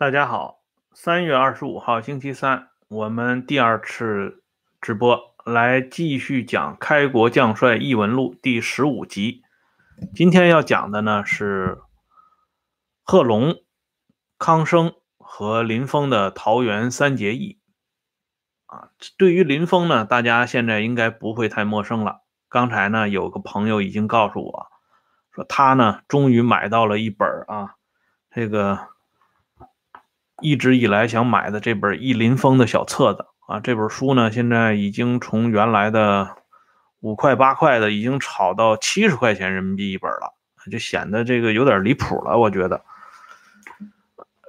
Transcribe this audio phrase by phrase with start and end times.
[0.00, 0.62] 大家好，
[0.94, 4.42] 三月二十五号星期三，我们第二次
[4.80, 9.42] 直播来继续讲《开国将帅异闻录》第十五集。
[10.14, 11.82] 今天要讲的呢是
[13.02, 13.56] 贺龙、
[14.38, 17.60] 康生和林峰的桃园三结义。
[18.64, 18.88] 啊，
[19.18, 22.22] 对于林峰呢，大家现在应该不会太陌生了。
[22.48, 24.66] 刚才呢，有个朋友已经告诉我，
[25.34, 27.74] 说他呢终于买到了一本啊，
[28.30, 28.88] 这个。
[30.40, 36.36] 一直以来想买的这本《易林峰》的小册子啊，这本书呢，现在已经从原来的
[37.00, 40.34] 五块八块的，已经炒到七十块钱人民币一本了，
[40.70, 42.38] 就显得这个有点离谱了。
[42.38, 42.82] 我觉得，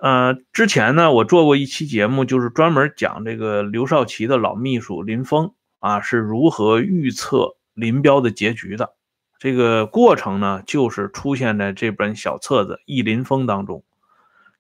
[0.02, 8.94] 呃，之前呢，我做过一期节目，就是专门讲这个刘少奇的老秘书林峰啊是如何预测林彪的结局的。
[9.40, 13.84] 这个过程呢，就是出现在这本小册子《易林峰》当中。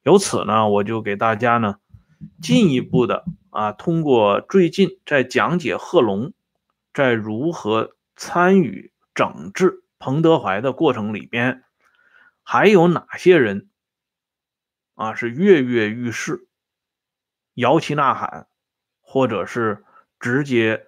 [0.03, 1.75] 由此呢，我就给大家呢
[2.41, 6.33] 进一步的啊，通过最近在讲解贺龙
[6.91, 11.63] 在如何参与整治彭德怀的过程里边，
[12.41, 13.69] 还有哪些人
[14.95, 16.47] 啊是跃跃欲试、
[17.53, 18.47] 摇旗呐喊，
[19.01, 19.85] 或者是
[20.19, 20.87] 直接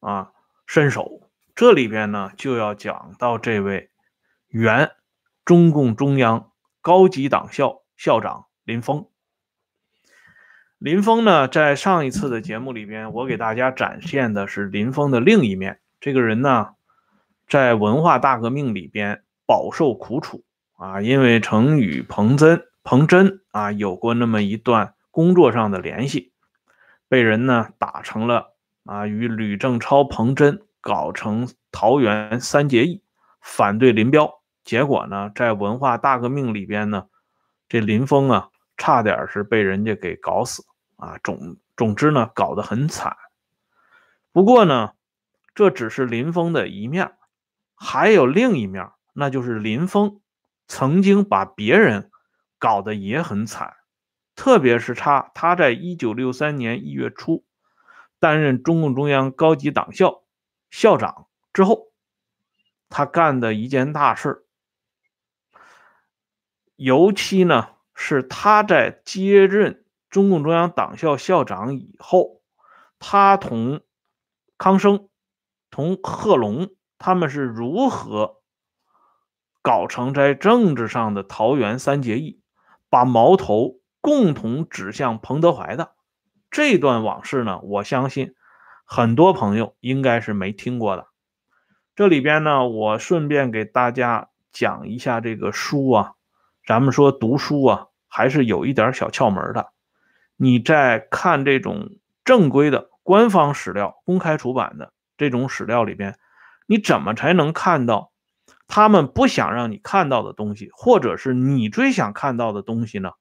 [0.00, 0.32] 啊
[0.66, 1.30] 伸手？
[1.54, 3.90] 这里边呢就要讲到这位
[4.48, 4.92] 原
[5.46, 6.52] 中共中央
[6.82, 8.48] 高级党校校长。
[8.70, 9.08] 林峰，
[10.78, 15.80] 林峰呢，在上一次的节目里边，我给大家展现的是林峰的另一面。
[15.98, 16.68] 这个人呢，
[17.48, 20.44] 在文化大革命里边饱受苦楚
[20.76, 26.32] 啊，因为曾与彭真、彭真啊有过那么一段工作上的联系，
[27.08, 33.02] 被人呢打成了啊与吕正超、彭真搞成桃园三结义，
[33.40, 34.40] 反对林彪。
[34.62, 37.08] 结果呢，在文化大革命里边呢，
[37.68, 38.49] 这林峰啊。
[38.80, 40.64] 差点是被人家给搞死
[40.96, 41.18] 啊！
[41.22, 43.14] 总总之呢，搞得很惨。
[44.32, 44.94] 不过呢，
[45.54, 47.12] 这只是林峰的一面，
[47.74, 50.22] 还有另一面，那就是林峰
[50.66, 52.10] 曾经把别人
[52.58, 53.76] 搞得也很惨。
[54.34, 57.44] 特别是他，他在一九六三年一月初
[58.18, 60.22] 担任中共中央高级党校
[60.70, 61.92] 校长之后，
[62.88, 64.46] 他干的一件大事
[66.76, 67.74] 尤其呢。
[68.02, 72.40] 是他在接任中共中央党校校长以后，
[72.98, 73.82] 他同
[74.56, 75.10] 康生、
[75.70, 78.36] 同贺龙他们是如何
[79.60, 82.40] 搞成在政治上的桃园三结义，
[82.88, 85.92] 把矛头共同指向彭德怀的
[86.50, 87.60] 这段往事呢？
[87.60, 88.34] 我相信
[88.86, 91.08] 很多朋友应该是没听过的。
[91.94, 96.14] 这里边呢，我顺便给大家讲一下这个书啊，
[96.66, 97.88] 咱们说读书啊。
[98.10, 99.72] 还是有一点小窍门的。
[100.36, 106.18] 你在看这种正规的官方史料、公开出版的这种史料里边，
[106.66, 108.12] 你怎么才能看到
[108.66, 113.12] 他们不想让你看到的东西，或者是你最想看到的东西呢？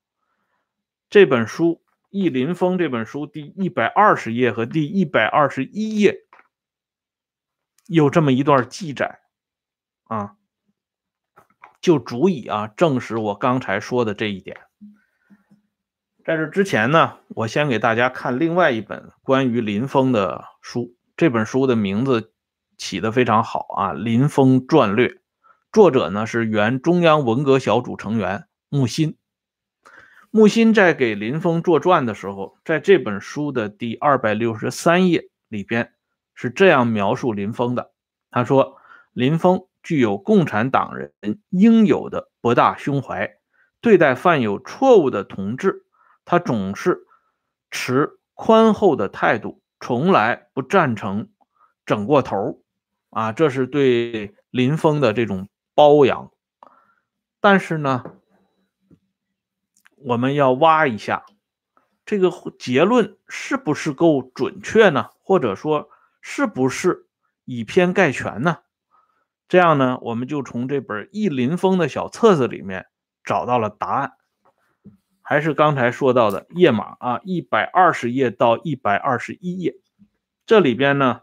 [1.10, 1.76] 这本书
[2.10, 6.26] 《易林峰》这本书第一百二十页和第一百二十一页
[7.88, 9.20] 有这么一段记载
[10.04, 10.36] 啊，
[11.82, 14.58] 就足以啊证实我刚才说的这一点。
[16.30, 20.96] 在这之前呢，我先给大家看另外一本关于林峰的书。
[21.18, 22.34] 这本书的名字
[22.78, 25.08] 起得非常好啊，《林峰传略》，
[25.72, 29.18] 作者呢是原中央文革小组成员木心。
[30.30, 35.94] 木心在给林峰作传的时候，在这本书的第二百六十三页里边
[36.36, 37.90] 是这样描述林峰的：
[38.30, 38.78] 他说，
[39.14, 41.12] 林峰具有共产党人
[41.50, 43.32] 应有的博大胸怀，
[43.82, 45.86] 对待犯有错误的同志。
[46.30, 47.08] 他总是
[47.72, 51.32] 持宽厚的态度，从来不赞成
[51.88, 52.62] 整过头
[53.10, 56.32] 啊，这是对林峰的这种包养。
[57.40, 58.04] 但是呢，
[59.96, 61.26] 我们要挖一下
[62.06, 65.10] 这个结论是不是够准确呢？
[65.24, 65.90] 或者说
[66.22, 67.08] 是不是
[67.44, 68.60] 以偏概全呢？
[69.48, 72.86] 这样呢，我们就从这本《忆林峰》的小册子里面
[73.24, 74.12] 找到了答案。
[75.30, 79.76] 还是刚才说到的页码啊，一百二十页到一百二十一页，
[80.48, 81.22] 这里边呢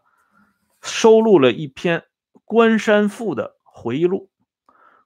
[0.80, 2.04] 收录了一篇
[2.44, 4.30] 关山赋的回忆录。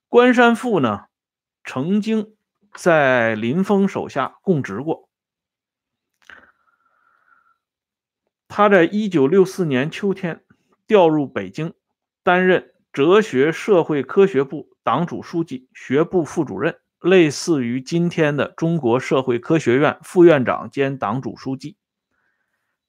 [0.07, 1.07] 关山赋呢
[1.65, 2.37] 曾经
[2.75, 5.09] 在林峰手下供职过，
[8.49, 10.45] 他在一九六四年秋天
[10.87, 11.73] 调入北京，
[12.23, 16.79] 担任哲学社会科学部党组书记、学部副主任。
[17.01, 21.79] 类似于今天的中国社会科学院副院长兼党组书记。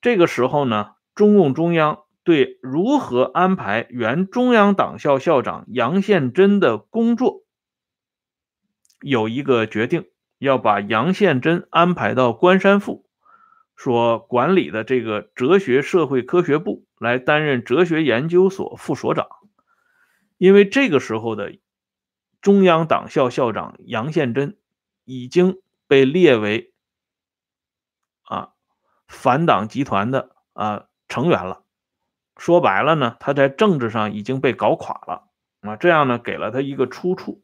[0.02, 7.44] 这个时候呢，中共中央对如何安排原中央党校校长杨宪珍的工作
[9.00, 10.10] 有一个决定，
[10.40, 13.06] 要把杨宪珍安排到关山附
[13.78, 19.28] 所管理的这个哲学社会科学部来担任哲学研究所副所长，
[20.38, 21.61] 因为这个时候的。
[22.42, 24.58] 中央党校校长杨宪珍
[25.06, 26.74] 已经被列为
[28.24, 28.54] 啊
[29.08, 31.64] 反党集团的啊成员了。
[32.38, 35.28] 说白了呢，他在政治上已经被搞垮了
[35.62, 35.76] 啊。
[35.76, 37.44] 这样呢，给了他一个出处，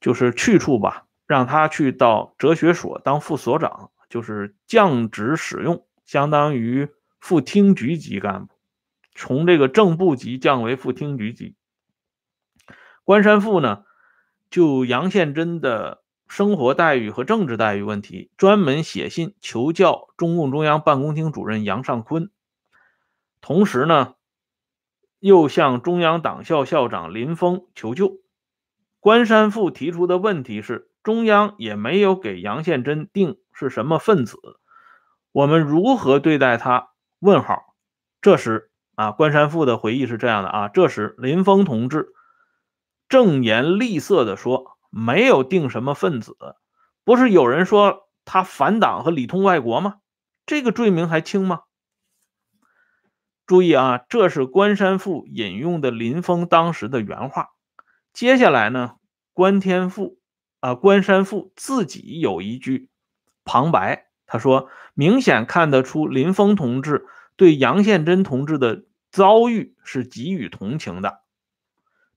[0.00, 6.88] 就是去处吧，让他去到哲学所当副所长，就是降职使用，相当于
[7.20, 8.54] 副厅局级干部，
[9.14, 11.54] 从这个正部级降为副厅局级。
[13.06, 13.84] 关山富呢，
[14.50, 22.32] 就杨宪珍的生活待遇和政治待遇问题，专门写信求教中共中央办公厅主任杨尚昆，
[23.40, 24.14] 同时呢，
[25.20, 28.18] 又向中央党校校长林峰求救。
[28.98, 34.36] 关山富提出的问题是，中央也没有给杨宪珍定是什么分子，
[35.30, 36.88] 我们如何对待他？
[37.20, 37.76] 问号。
[38.20, 42.08] 这时啊，关山富的回忆是这样的啊，这时林峰同志。
[43.08, 46.36] 正言厉色地说：“没有定什么分子，
[47.04, 49.96] 不是有人说他反党和里通外国吗？
[50.44, 51.60] 这个罪名还轻吗？”
[53.46, 57.50] 注意啊，这是关山富引用的林峰当时的原话。
[58.12, 58.96] 接下来呢，
[59.32, 60.18] 关天富
[60.58, 62.90] 啊，关山富自己有一句
[63.44, 67.06] 旁白，他说：“明显看得出林峰同志
[67.36, 71.20] 对杨宪珍同志的遭遇是给予同情的。”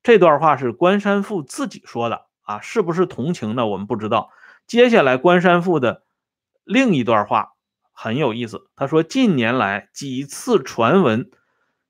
[0.09, 3.67] 这段话是关山富自己说的啊，是不是同情呢？
[3.67, 4.31] 我们不知道。
[4.65, 6.01] 接下来关山富的
[6.63, 7.51] 另一段话
[7.91, 11.29] 很有意思，他说：“近年来几次传闻，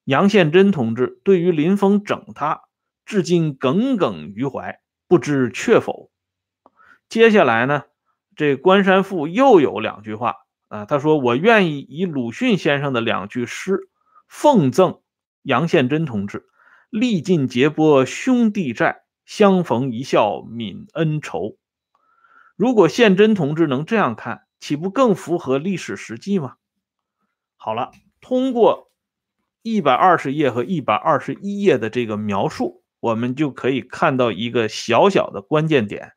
[0.03, 2.63] 杨宪珍同志对于林峰整他，
[3.05, 6.11] 至今耿耿于怀，不知确否。”
[7.07, 7.83] 接下来呢，
[8.35, 10.35] 这关山富又有两句话
[10.67, 13.87] 啊，他说：“我愿意以鲁迅先生的两句诗
[14.27, 14.99] 奉赠
[15.41, 16.47] 杨宪珍同志。”
[16.89, 21.55] 历尽劫波兄弟债，相逢一笑泯恩仇。
[22.55, 26.55] 如果宪真同志能这样看，岂不更符合历史实际吗？
[27.57, 27.91] 好了，
[28.21, 28.91] 通过
[29.61, 36.13] 一百二十页和一百二十一页的这个描述，我们就可以看到一个小小的关键点，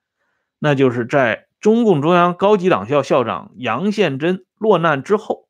[0.58, 5.48] 那就是在中共中央高级党校校长杨宪珍落难之后，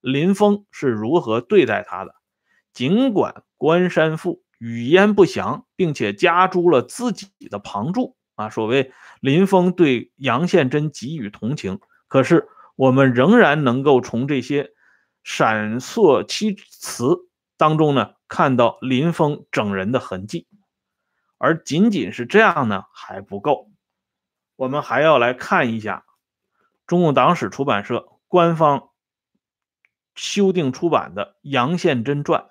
[0.00, 2.14] 林峰是如何对待他的。
[2.72, 4.41] 尽管关山富。
[4.62, 8.48] 语焉不详，并且加诸了自己的旁注啊。
[8.48, 14.70] 所谓林峰对杨宪珍给予同情，可是我们仍然能够从这些
[15.24, 17.16] 闪烁其词
[17.56, 20.46] 当中呢，看到林峰整人的痕迹。
[21.38, 23.72] 而仅仅是这样呢还不够，
[24.54, 26.04] 我们还要来看一下
[26.86, 28.90] 中共党史出版社官方
[30.14, 32.42] 修订出版的《杨宪珍传》。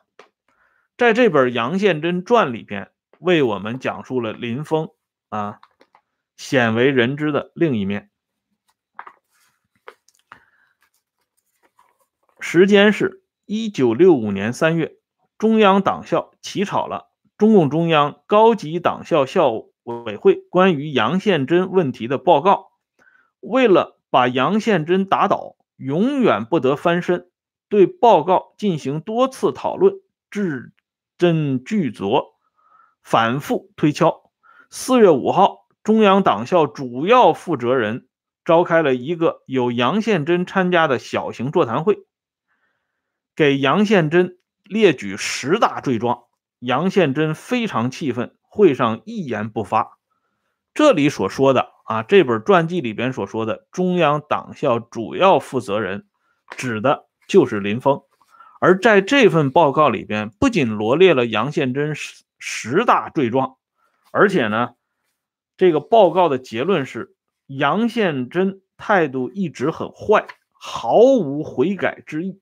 [1.02, 4.90] 在这本《杨宪珍传》里边，为我们讲述了林峰
[5.30, 5.60] 啊
[6.38, 8.12] 鲜为人知的另一面。
[12.40, 14.98] 时间是一九六五年三月，
[15.40, 19.50] 中央党校起草了中共中央高级党校校
[19.82, 22.74] 委会关于杨宪珍问题的报告。
[23.40, 27.32] 为了把杨宪珍打倒，永远不得翻身，
[27.70, 29.96] 对报告进行多次讨论，
[30.30, 30.74] 至。
[31.22, 32.34] 斟句酌，
[33.04, 34.32] 反复推敲。
[34.72, 38.08] 四月五号，中央党校主要负责人
[38.44, 42.00] 召开了一个有杨宪珍参加的小型座谈会，
[43.36, 46.24] 给杨宪珍列举十大罪状。
[46.58, 50.00] 杨宪珍非常气愤，会上一言不发。
[50.74, 56.08] 这里所说的啊，这本传记里边所说的中央党校主要负责人，
[56.58, 58.02] 指的就是林峰。
[58.64, 63.58] 而在这份报告里边，不仅罗列了杨宪珍十十大罪状，
[64.12, 64.76] 而且呢，
[65.58, 67.16] 这个报告的结论是
[67.48, 72.40] 杨宪珍态度一直很坏，毫无悔改之意，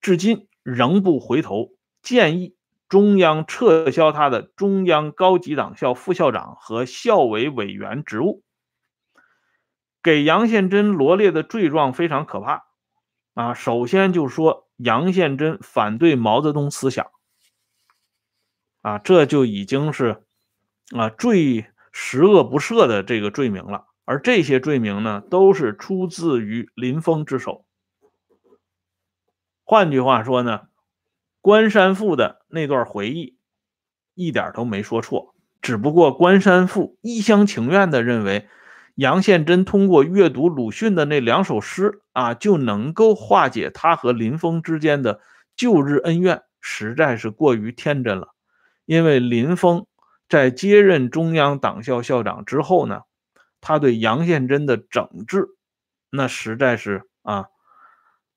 [0.00, 2.54] 至今仍不回头，建议
[2.88, 8.42] 中央撤销他的中央高级党校副校长和校委委员职务。
[10.02, 12.64] 给杨宪珍罗列的罪状非常可怕
[13.34, 14.69] 啊，首先就说。
[14.82, 17.10] 杨宪珍反对毛泽东思想，
[18.80, 20.22] 啊，这就已经是
[20.96, 23.86] 啊最十恶不赦的这个罪名了。
[24.04, 27.64] 而这些罪名呢，都是出自于林峰之手。
[29.62, 30.62] 换句话说呢，
[31.40, 33.36] 关山富的那段回忆
[34.14, 38.48] 一点都没说错，只不过关山富一厢情愿的认为
[38.94, 45.20] 杨宪珍通过阅读鲁迅的那两首诗啊，就能够化解他和林峰之间的
[45.56, 48.34] 旧日恩怨，实在是过于天真了。
[48.86, 49.86] 因为林峰
[50.28, 53.02] 在接任中央党校校长之后呢。
[53.62, 55.46] 他对杨宪珍的整治，
[56.08, 57.48] 那实在是啊，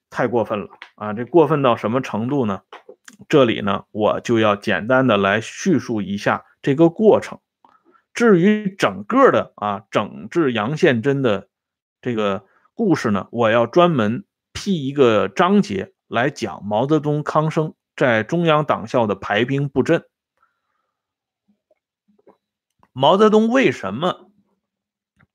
[0.10, 1.14] 太过分了啊！
[1.14, 2.64] 这过分到什么程度呢？
[3.30, 7.40] 这里呢，我就要简单的来叙述一下这个过程。
[8.14, 11.50] 至于整个的啊整治杨宪珍的
[12.02, 20.06] 这个故事呢，我要专门辟一个章节来讲毛泽东、康生在中央党校的排兵布阵。
[22.92, 24.30] 毛泽东为什么？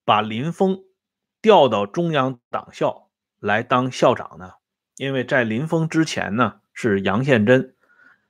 [0.05, 0.85] 把林峰
[1.43, 4.53] 调到中央党校来当校长呢？
[4.97, 7.77] 因为在林峰之前呢是杨宪珍，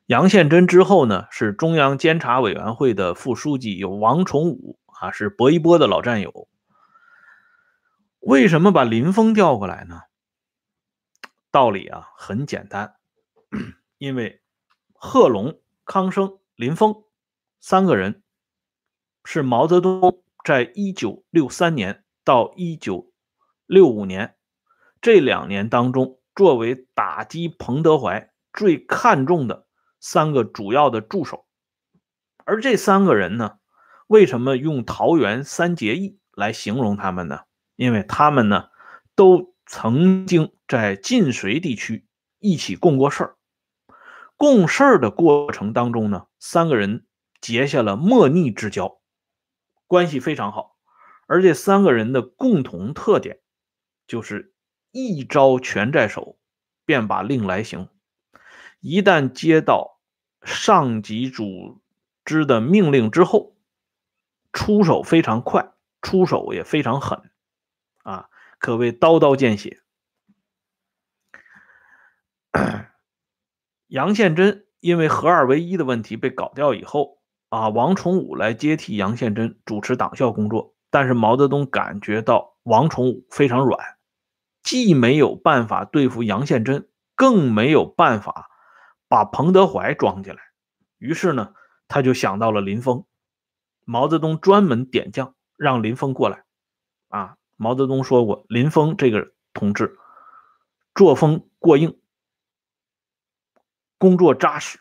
[0.09, 6.49] 杨宪珍之后呢是中央监察委员会的副书记，有王崇武啊，是薄一波的老战友。
[8.21, 10.01] 为什么把林峰调过来呢？
[11.51, 12.95] 道理啊很简单，
[13.99, 14.41] 因为
[14.95, 17.05] 贺龙、康生、林峰
[17.61, 18.23] 三个人
[19.27, 20.23] 是毛泽东。
[20.43, 23.13] 在一九六三年到一九
[23.67, 24.37] 六五年
[25.03, 29.67] 这两年当中，作为打击彭德怀最看重的
[30.01, 31.47] 三个主要的助手，
[32.45, 33.59] 而这三个人呢，
[34.07, 37.41] 为什么用桃园三结义来形容他们呢？
[37.77, 38.71] 因为他们呢，
[39.15, 42.07] 都曾经在晋绥地区
[42.39, 43.37] 一起共过事儿，
[44.37, 47.07] 共事儿的过程当中呢，三个人
[47.41, 49.01] 结下了莫逆之交。
[49.87, 50.77] 关系非常好，
[51.27, 53.41] 而这三个人的共同特点
[54.07, 54.55] 就是
[54.91, 56.39] 一招全在手，
[56.85, 57.89] 便把令来行。
[58.81, 59.99] 一旦接到
[60.43, 61.81] 上级组
[62.25, 63.57] 织的命令之后，
[64.53, 67.31] 出手非常快，出手也非常狠，
[68.03, 69.81] 啊，可谓刀刀见血。
[73.89, 77.19] 杨宪珍因为合二为一的问题被搞掉以后。
[77.51, 83.97] 啊，王崇武来接替杨宪珍主持党校工作，但是毛泽东感觉到王崇武非常软，
[84.63, 88.48] 既没有办法对付杨宪珍，更没有办法
[89.09, 90.41] 把彭德怀装进来，
[90.99, 91.55] 于是呢，
[91.89, 93.05] 他就想到了林峰。
[93.85, 96.45] 毛泽东专门点将让林峰过来。
[97.09, 99.99] 啊，毛泽东说过，林峰这个同志
[100.95, 101.99] 作风过硬，
[103.97, 104.79] 工作扎实。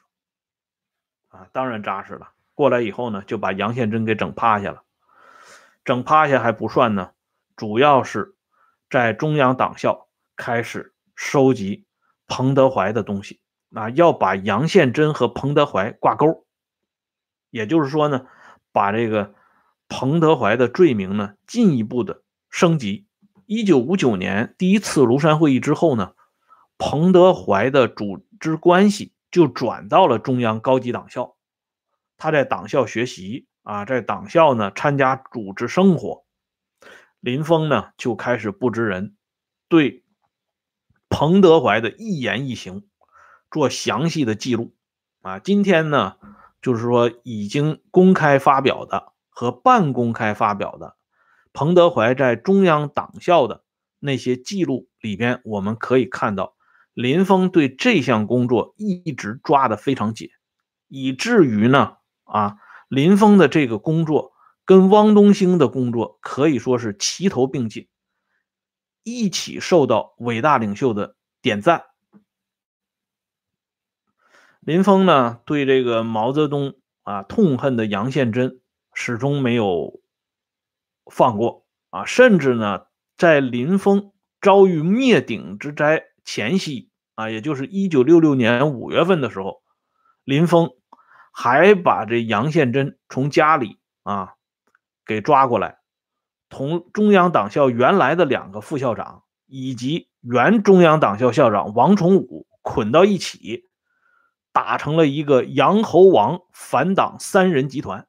[1.30, 2.34] 啊，当然扎实了。
[2.54, 4.84] 过来以后呢，就把杨宪珍给整趴下了。
[5.86, 7.12] 整趴下还不算呢，
[7.56, 8.36] 主要是
[8.90, 11.86] 在中央党校开始收集
[12.28, 13.40] 彭德怀的东西，
[13.74, 16.46] 啊，要把杨宪珍和彭德怀挂钩。
[17.50, 18.28] 也就是说呢，
[18.72, 19.34] 把这个
[19.88, 23.08] 彭德怀的罪名呢进一步的升级。
[23.46, 26.14] 一九五九年第一次庐山会议之后呢，
[26.78, 31.36] 彭德怀的组织关系就转到了中央高级党校。
[32.18, 36.26] 他在党校学习啊，在党校呢参加组织生活。
[37.20, 39.16] 林峰呢就开始布置人，
[39.68, 40.04] 对
[41.10, 42.87] 彭德怀的一言一行
[43.52, 44.76] 做详细的记录
[45.22, 45.40] 啊。
[45.40, 46.16] 今天呢，
[46.62, 50.96] 就是说已经公开发表的和半公开发表的
[51.54, 53.64] 彭德怀在中央党校的
[54.00, 56.56] 那些记录里边，我们可以看到
[56.94, 60.30] 林峰对这项工作一直抓得非常紧，
[60.88, 61.98] 以至于呢。
[62.30, 62.58] 啊，
[62.90, 64.34] 林峰的这个工作
[64.66, 67.88] 跟汪东兴的工作可以说是齐头并进，
[69.02, 71.86] 一起受到伟大领袖的点赞。
[74.68, 78.60] 林峰呢，对这个毛泽东啊痛恨的杨宪珍
[78.94, 80.02] 始终没有
[81.10, 89.62] 放过啊，甚至呢，在林峰遭遇灭顶之灾前夕啊，也就是一九六六年五月份的时候，
[90.26, 90.72] 林峰。
[91.32, 94.34] 还把这杨宪珍从家里啊
[95.06, 95.78] 给抓过来，
[96.50, 103.67] 同中央党校原来的两个副校长以及原中央党校校长王崇武捆到一起，
[104.58, 108.08] 打成了一个杨侯王反党三人集团。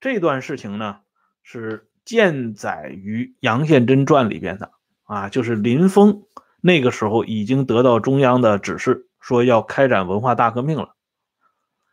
[0.00, 1.02] 这段事情呢
[1.44, 4.72] 是见载于《杨宪珍传》里边的
[5.04, 6.24] 啊，就是林峰
[6.60, 10.96] 那个时候已经得到中央的指示，说要开展文化大革命了。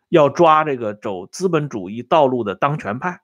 [0.09, 3.21] 要抓这个走资本主义道路的当权派，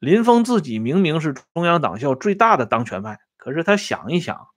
[0.00, 4.48] 林峰自己明明是中央党校最大的当权派，可是他想一想，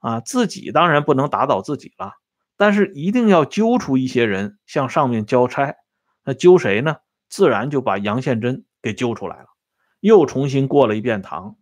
[0.00, 2.14] 啊，自己当然不能打倒自己了，
[2.56, 5.74] 但是一定要揪出一些人向上面交差。
[6.24, 6.96] 那揪谁呢？
[7.28, 9.46] 自然就把杨宪珍给揪出来了，
[10.00, 11.56] 又重新过了一遍堂。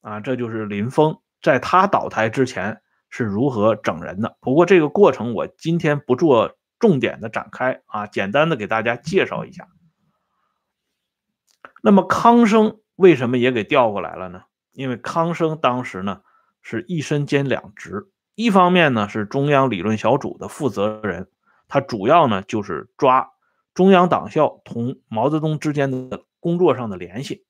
[0.00, 2.80] 啊，这就是林峰在他倒台之前
[3.10, 4.36] 是如何整人的。
[4.40, 9.68] 不过这个过程我今天不做重点的展开啊，简单的给大家介绍一下。
[11.82, 14.42] 那么康生为什么也给调过来了呢？
[14.72, 16.22] 因为康生当时呢
[16.62, 21.28] 是一身兼两职，一方面呢是中央理论小组的负责人，
[21.66, 23.32] 他主要呢就是抓
[23.74, 27.44] 中央党校同毛泽东之间的工作上的联系；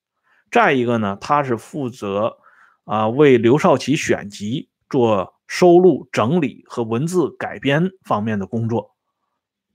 [0.51, 2.39] 再一个呢，他是负责
[2.85, 8.95] 啊为刘少奇选集做收录、整理和文字改编方面的工作。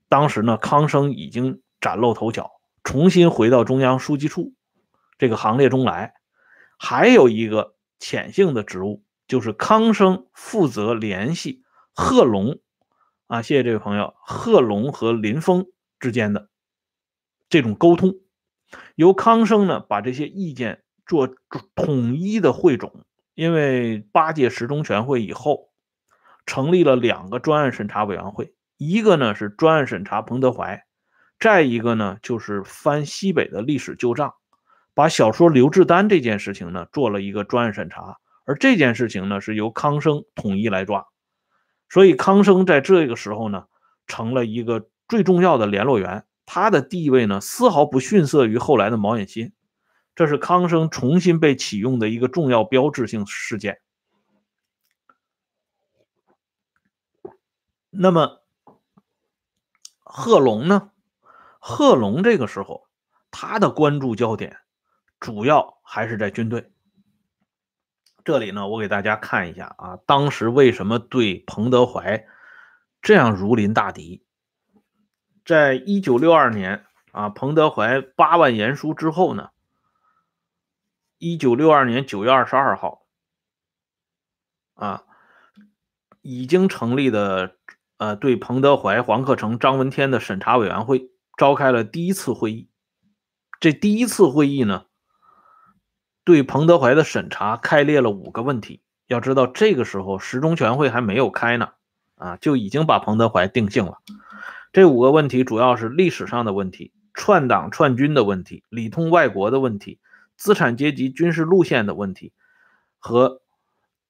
[0.08, 2.50] 当时呢，康生已经崭露头角。
[2.84, 4.54] 重新回到中央书记处
[5.18, 6.14] 这个行列中来，
[6.80, 12.60] 还有一个潜性的职务，就是康生负责联系贺龙
[13.28, 15.68] 啊，谢谢这位朋友，贺龙和林峰
[16.02, 16.50] 之间的
[17.48, 18.16] 这种沟通，
[18.96, 21.30] 由康生呢把这些意见做
[21.76, 23.06] 统一的汇总。
[23.34, 25.70] 因为八届十中全会以后，
[26.46, 30.84] 成立了两个专案审查委员会，一个呢是专案审查彭德怀。
[31.40, 34.34] 再一个呢，就是翻西北的历史旧账，
[34.94, 41.08] 把小说刘志丹这件事情呢做了一个专案审查，而这件事情呢是由康生统一来抓，
[41.90, 43.66] 所以康生在这个时候呢
[44.08, 49.54] 成了一个最重要的联络员，他的地位呢丝毫不逊色于后来的毛远新，
[50.16, 53.80] 这是康生重新被启用的一个重要标志性事件。
[57.90, 58.42] 那么
[60.00, 60.92] 贺龙呢？
[61.60, 62.88] 贺龙这个时候，
[63.30, 64.58] 他的关注焦点
[65.20, 66.72] 主要还是在军队。
[68.24, 72.26] 这里呢，我给大家看一下啊，当时为什么对彭德怀
[73.02, 74.24] 这样如临大敌？
[75.46, 79.50] 在一九六二年啊，彭德怀八万言书之后呢，
[81.18, 83.06] 一九六二年九月二十二号
[84.74, 85.04] 啊，
[86.22, 87.56] 已经成立的
[87.98, 91.10] 呃，对彭德怀、黄克诚、张闻天的审查委员会。
[91.38, 92.70] 召开了第一次会议，
[93.60, 94.86] 这第一次会议呢，
[96.24, 98.82] 对彭德怀的审查开列了五个问题。
[99.08, 101.70] 要知道，这个时候十中全会还没有开呢，
[102.16, 103.98] 啊，就已经把彭德怀定性了。
[104.72, 110.00] 这五个问题主要是历史上的问题、串党串军的问题、里通外国的问题、
[110.38, 112.32] 资产阶级军事路线的问题
[113.00, 113.42] 和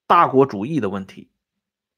[0.06, 1.30] 大国主义的问题。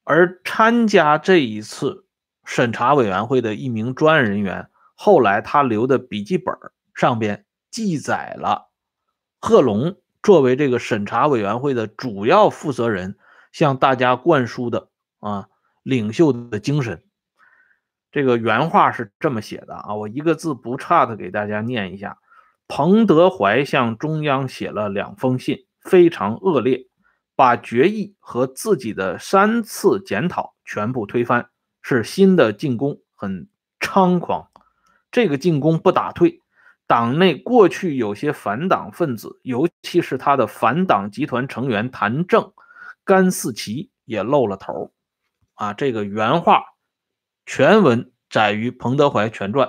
[0.03, 2.05] 而参加这一次
[2.45, 4.69] 审查委员会的一名专案人员。
[4.95, 6.55] 后来他留的笔记本
[6.93, 8.69] 上边记载了
[9.41, 13.17] 贺龙作为这个审查委员会的主要负责人
[13.51, 14.87] 向大家灌输的
[15.19, 15.49] 啊
[15.83, 17.03] 领袖的精神。
[18.11, 22.19] 这个原话是这么写的啊，我一个字不差的给大家念一下：
[22.67, 26.87] 彭德怀向中央写了两封信，非常恶劣，
[27.35, 31.49] 把决议和自己的三次检讨全部推翻，
[31.81, 34.47] 是新的进攻很猖狂。
[35.11, 36.39] 这个进攻不打退，
[36.85, 42.53] 党内过去有些反党分子，尤其是他的反党集团成员谭政、
[43.03, 44.91] 甘四旗也露了头。
[45.55, 46.63] 啊，这个原话
[47.45, 49.67] 全文载于《彭德怀全传》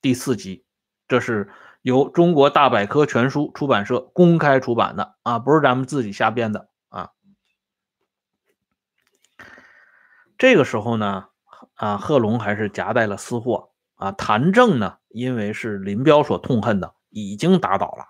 [0.00, 0.64] 第四集，
[1.08, 7.10] 这是由中国大百科全书出版社公开出版的啊，不是咱们自己瞎编的啊。
[10.38, 11.28] 这个时候呢，
[11.74, 13.71] 啊，贺龙还是夹带了私货。
[14.02, 18.06] 啊，谭政呢，因为是林彪所痛恨的，已经打倒了；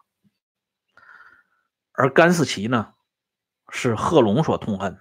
[1.93, 2.95] 而甘四旗呢，
[3.69, 5.01] 是贺龙所痛恨的。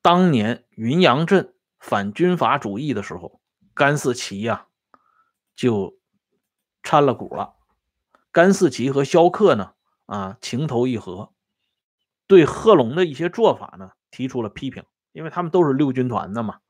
[0.00, 3.40] 当年云阳镇反军阀主义的时候，
[3.74, 4.68] 甘四旗呀
[5.56, 5.98] 就
[6.84, 7.56] 掺了股了。
[8.30, 9.72] 甘四旗和萧克呢，
[10.06, 11.32] 啊情投意合，
[12.28, 16.60] 对贺龙的一些做法呢提出了批评，因为他们都是六军团的嘛。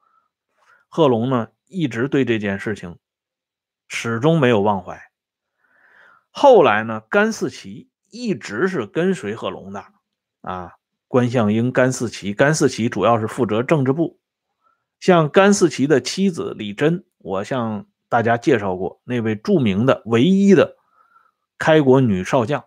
[0.88, 2.98] 贺龙呢一直对这件事情。
[3.94, 4.98] 始终没有忘怀。
[6.30, 9.84] 后来呢，甘四旗一直是跟随贺龙的
[10.40, 10.72] 啊。
[11.08, 14.18] 关向英、甘四旗，甘四旗主要是负责政治部。
[14.98, 20.78] 像甘四旗的妻子李珍，我向大家介绍过那位著名的、唯一的
[21.58, 22.64] 开国女少将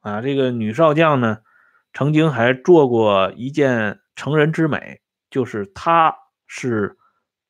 [0.00, 0.20] 啊。
[0.20, 1.38] 这个女少将呢，
[1.94, 6.14] 曾经还做过一件成人之美，就是她
[6.46, 6.98] 是。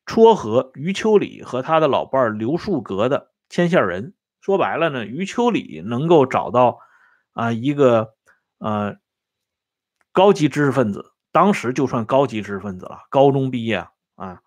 [0.09, 6.79] 撮合余秋里和他的老伴刘树阁的牵线人，说白了呢，余秋里能够找到
[7.33, 8.15] 啊，一个
[8.57, 8.95] 呃
[10.11, 14.41] 高级知识分子，当时就算高级知识分子了，高中毕业啊，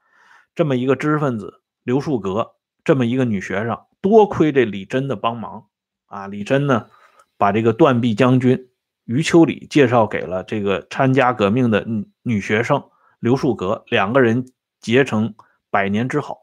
[0.56, 5.68] 这么一个知识分子刘树阁，这么一个女学生，多亏这李真的帮忙
[6.06, 6.88] 啊，李真呢
[7.36, 8.68] 把这个断臂将军
[9.04, 12.82] 余秋里介绍给了这个参加革命的女女学生
[13.20, 15.36] 刘树阁，两个人结成
[15.72, 16.38] 百年之好。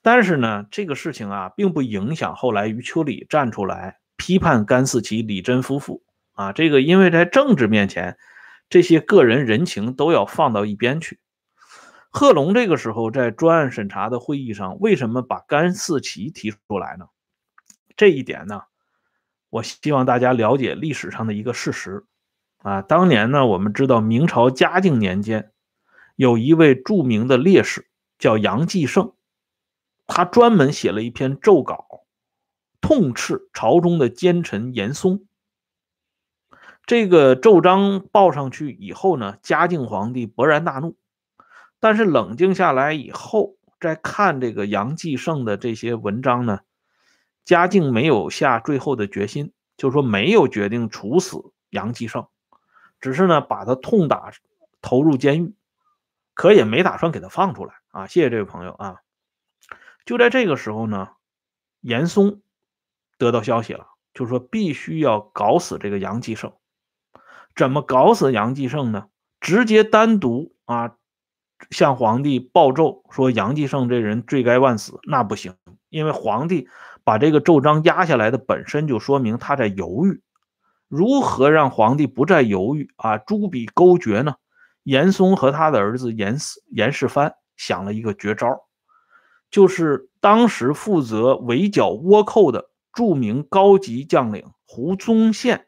[0.00, 6.52] 但是呢，这个事情啊，并不影响后来余秋里站出来批判甘四奇、李真夫妇啊。
[6.52, 8.16] 这个因为在政治面前，
[8.70, 11.18] 这些个人人情都要放到一边去。
[12.10, 17.06] 贺龙这个时候在专案审查的会议上，为什么把甘四奇提出来呢？
[17.96, 18.62] 这一点呢，
[19.50, 22.04] 我希望大家了解历史上的一个事实
[22.58, 22.82] 啊。
[22.82, 25.50] 当年呢，我们知道明朝嘉靖年间，
[26.14, 27.87] 有一位著名的烈士
[28.18, 29.12] 叫杨继盛。
[30.06, 32.04] 他专门写了一篇奏稿，
[32.80, 35.26] 痛斥朝中的奸臣严嵩。
[36.86, 40.96] 这个奏章报上去以后呢，嘉靖皇帝勃然大怒。
[41.80, 46.60] 但是冷静下来以后，再看这个杨继盛的这些文章呢，
[47.44, 52.26] 嘉靖没有下最后的决心，就说没有决定处死杨继盛，
[53.00, 54.32] 只是呢把他痛打
[54.80, 55.54] 投入监狱，
[56.38, 58.06] 可也没打算给他放出来啊。
[58.06, 58.98] 谢谢这位朋友啊。
[60.06, 61.08] 就在这个时候呢，
[61.80, 62.42] 严嵩
[63.18, 66.52] 得到消息了，就说必须要搞死这个杨继盛。
[67.56, 69.08] 怎么搞死杨继盛呢？
[69.40, 70.94] 直接单独啊
[71.70, 75.56] 向皇帝报奏说杨继盛这人罪该万死，那不行，
[75.88, 76.68] 因为皇帝
[77.02, 80.22] 把这个奏章压下来的本身就说明他在犹豫。
[80.86, 83.18] 如何让皇帝不再犹豫啊？
[83.18, 84.36] 朱笔勾决呢？
[84.88, 86.38] 严嵩和他的儿子严
[86.70, 88.66] 严世蕃想了一个绝招。
[89.50, 95.66] 就是当时负责围剿倭寇的著名高级将领胡宗宪，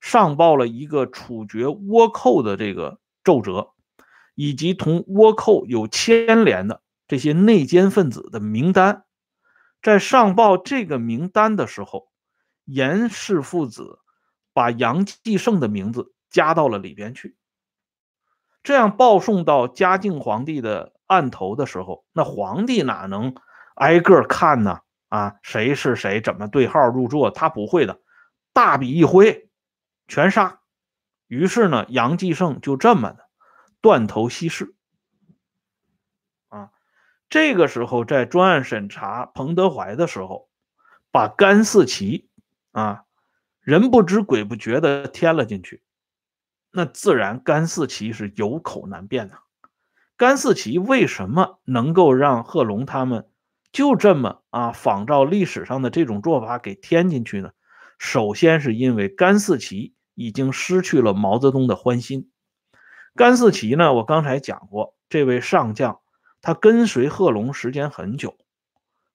[0.00, 3.70] 上报了一个处决倭寇的这个奏折，
[4.34, 9.04] 以及同倭寇有牵连的这些内奸分子的名单。
[9.80, 12.08] 在上报这个名单的时候，
[12.64, 14.00] 严氏父子
[14.52, 17.37] 把杨继盛的名字加到了里边去。
[18.68, 20.92] 这样报送到嘉靖皇帝的。
[21.06, 23.34] 案头的时候，那皇帝哪能
[23.76, 24.80] 挨个看呢？
[25.08, 27.30] 啊，谁是谁，怎么对号入座？
[27.30, 27.98] 他不会的，
[28.52, 29.48] 大笔一挥，
[30.06, 30.60] 全杀。
[31.28, 33.30] 于是呢，杨继盛就这么的
[33.80, 34.74] 断头息事。
[36.48, 36.72] 啊，
[37.30, 40.50] 这个时候在专案审查彭德怀的时候，
[41.10, 42.28] 把甘四奇
[42.72, 43.04] 啊，
[43.60, 45.80] 人不知鬼不觉的添了进去，
[46.78, 49.38] 那自然甘四奇是有口难辩呐。
[50.16, 53.26] 甘四奇为什么能够让贺龙他们
[53.72, 57.50] 就这么啊仿照历史上的这种做法给添进去呢？
[57.98, 62.30] 首先是因为甘四奇已经失去了毛泽东的欢心。
[63.16, 65.98] 甘四奇呢，我刚才讲过，这位上将
[66.40, 68.36] 他跟随贺龙时间很久，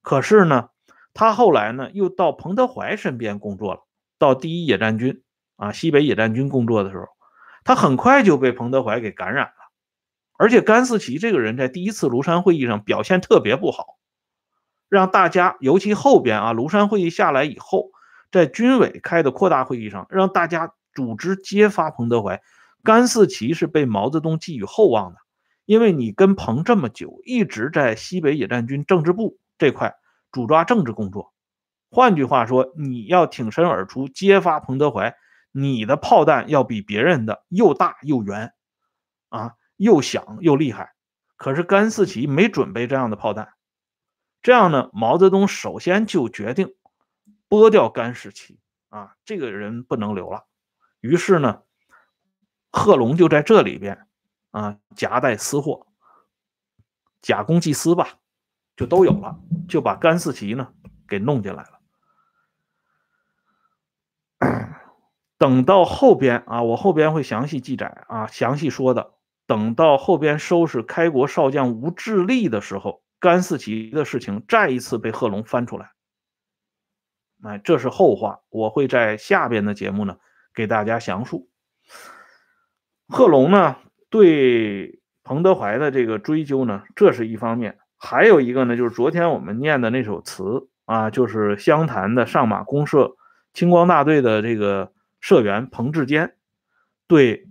[0.02, 0.68] 可是呢，
[1.14, 3.80] 他后来呢又到彭德怀身边工作了，
[4.18, 5.22] 到第一野战军
[5.56, 7.06] 啊西北野战军工作的时候，
[7.64, 9.72] 他很快就被彭德怀给感染了。
[10.36, 13.98] 而且甘四奇这个人在第一次庐山会议上表现特别不好，
[14.88, 17.90] 让大家尤其后边啊，庐山会议下来以后，
[18.30, 22.42] 在军委开的扩大会议上，让大家组织揭发彭德怀。
[22.82, 25.20] 甘四奇是被毛泽东寄予厚望的，
[25.64, 29.94] 因为你跟彭这么久，一直在西北野战军政治部这块
[30.32, 31.32] 主抓政治工作。
[31.90, 35.16] 换句话说，你要挺身而出揭发彭德怀，
[35.54, 38.52] 你的炮弹要比别人的又大又圆，
[39.30, 39.54] 啊。
[39.76, 40.94] 又响又厉害，
[41.36, 43.54] 可是甘四奇没准备这样的炮弹，
[44.40, 46.76] 这样呢，毛泽东首先就决定
[47.48, 50.46] 剥掉甘四奇啊，这个人不能留了。
[51.00, 51.62] 于是呢，
[52.70, 54.06] 贺龙就在这里边
[54.52, 55.88] 啊夹带私货，
[57.20, 58.20] 假公济私吧，
[58.76, 60.72] 就都有了，就把甘四奇呢
[61.08, 61.73] 给弄进来了。
[65.44, 69.10] 等到后边啊，我后边会详细记载啊，详细说的。
[69.46, 75.90] 等到后边收拾开国少将吴志立的时候，甘四奇的事情再一次被贺龙翻出来。
[77.42, 80.16] 哎，这是后话，我会在下边的节目呢
[80.54, 81.50] 给大家详述。
[83.08, 83.76] 贺龙呢
[84.08, 93.14] 对彭德怀的这个追究呢，这是一方面，还有一个呢就是昨天我们念的那首词啊，就是湘潭的上马公社
[93.52, 94.90] 青光大队的这个
[95.24, 96.36] 社员彭志坚
[97.06, 97.48] 对。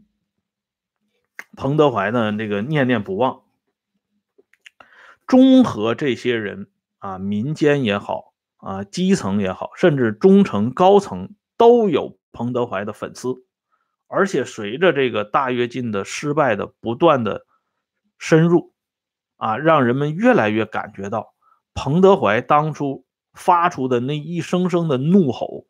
[1.57, 3.41] 彭德怀呢，这个念念不忘，
[5.25, 13.43] 中和这些人啊，民间也好啊，基层也好，甚至中层高层都有彭德怀的粉丝，
[14.05, 17.47] 而且随着这个大跃进的失败的不断的
[18.19, 18.75] 深入，
[19.37, 21.33] 啊，让人们越来越感觉到
[21.73, 25.65] 彭德怀当初发出的那一声声的怒吼，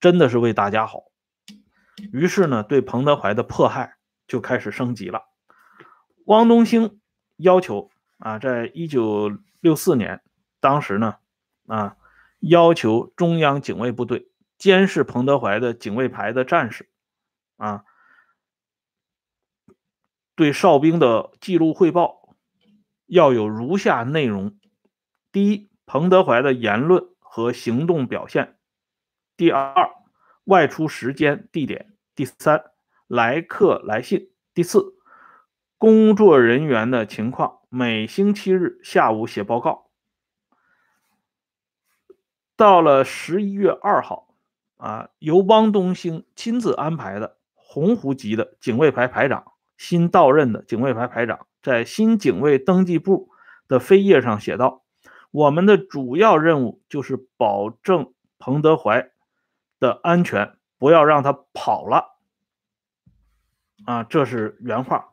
[0.00, 1.09] 真的是为大家好。
[2.12, 5.24] 于是呢，对彭德怀的迫害就开始升级了。
[6.26, 7.00] 汪东兴
[7.36, 10.22] 要求啊，在一九六四年，
[10.60, 11.16] 当时呢，
[11.66, 11.96] 啊，
[12.38, 16.88] 要求中央警卫部队监视彭德怀的警卫排的战士，
[17.56, 17.84] 啊，
[20.34, 22.36] 对哨兵的记录汇报
[23.06, 24.58] 要有如下内容：
[25.32, 28.54] 第一，彭德怀的言论和行动表现；
[29.36, 29.74] 第二，
[30.50, 31.92] 外出时间、地点。
[32.16, 32.72] 第三，
[33.06, 34.30] 来客来信。
[34.52, 34.94] 第四，
[35.78, 39.90] 工作人员的情况，每星期日下午写报告。
[42.56, 44.34] 到了十一月二号，
[44.76, 53.30] 啊，由汪东兴亲自安排的洪湖籍的警卫排排长，新到任的警卫排排长，在新警卫登记簿
[53.68, 54.82] 的扉页上写道
[55.30, 59.09] ：“我们的主要任务就是保证彭德怀
[59.80, 62.16] 的安全。”不要让他跑了，
[63.84, 65.10] 啊，这是原话。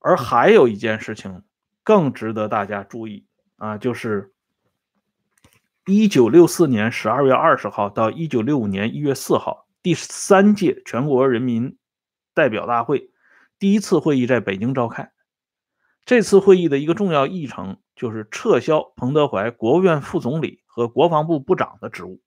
[0.00, 1.44] 而还有一件事情
[1.82, 4.34] 更值得大家注意啊，就是
[5.86, 11.78] 一九六四年十二月二十号到一九六五年一月四号，第三届全国人民
[12.34, 13.10] 代表大会
[13.58, 15.10] 第一次会议在北京召开。
[16.04, 22.20] 这次会议的一个重要议程就是撤销彭德怀国务院副总理和国防部部长的职务。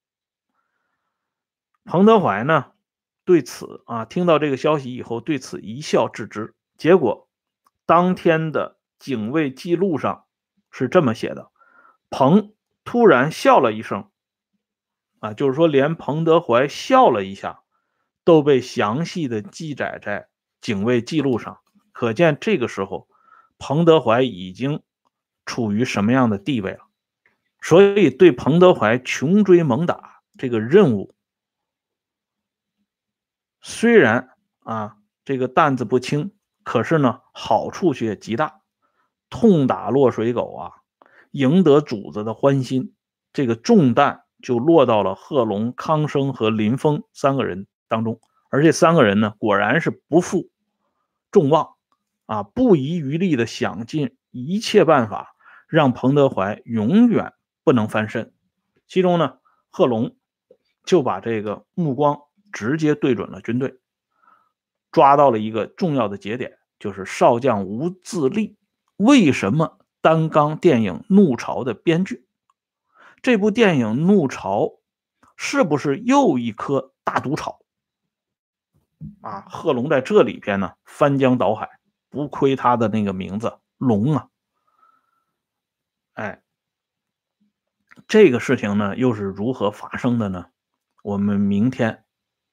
[1.89, 2.67] 彭德怀呢，
[3.25, 6.53] 对此啊，听到这个消息以后，对此一笑置之。
[6.77, 7.27] 结果，
[7.87, 10.25] 当天的警卫记录上
[10.69, 11.49] 是这么写的：
[12.11, 14.07] 彭突然笑了一声，
[15.17, 17.61] 啊，就是说连彭德怀笑了一下，
[18.23, 20.27] 都被详细的记载在
[20.61, 21.57] 警卫记录上。
[21.91, 23.07] 可见这个时候，
[23.57, 24.83] 彭德怀已经
[25.43, 26.81] 处于什么样的地位了。
[27.61, 31.15] 所以，对彭德怀穷追猛打这个任务。
[33.61, 34.29] 虽然
[34.63, 36.31] 啊，这个担子不轻，
[36.63, 38.61] 可是呢，好处却极大。
[39.29, 40.71] 痛打落水狗啊，
[41.31, 42.95] 赢得主子的欢心，
[43.31, 48.19] 这个重担就落到了贺龙、康生和林峰三个人当中。
[48.49, 50.49] 而这三个人呢，果然是不负
[51.29, 51.75] 众望
[52.25, 55.35] 啊，不遗余力的想尽一切办法，
[55.67, 58.33] 让彭德怀永远不能翻身。
[58.87, 59.37] 其中呢，
[59.69, 60.15] 贺龙
[60.85, 62.21] 就把这个目光。
[62.51, 63.79] 直接对准了军队，
[64.91, 68.57] 抓到了一个重要的节点，就是少将吴自立
[68.97, 72.25] 为什么担纲电影《怒潮》的编剧？
[73.21, 74.61] 这部电影《怒潮》
[75.35, 77.59] 是不是又一颗大毒草？
[79.21, 84.27] 啊，贺龙在这里边呢翻江倒海，不亏他的那个名字“龙”啊！
[86.13, 86.43] 哎，
[88.07, 90.47] 这个事情呢又是如何发生的呢？
[91.03, 92.03] 我们明天。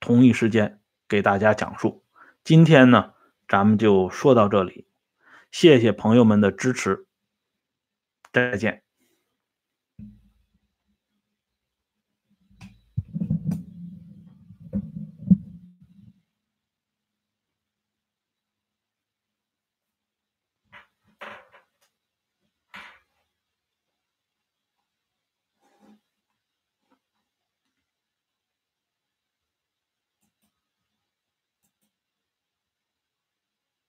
[0.00, 2.04] 同一时间给大家讲述。
[2.44, 3.12] 今天呢，
[3.48, 4.86] 咱们就说到这里，
[5.50, 7.06] 谢谢朋友们的支持，
[8.32, 8.85] 再见。